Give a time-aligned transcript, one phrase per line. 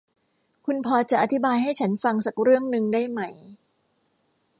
[0.65, 3.21] คุณพอจะอธิบายให้ฉันฟังสักเรื่องนึงได้ไหม?